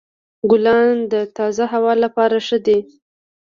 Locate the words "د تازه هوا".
1.11-1.93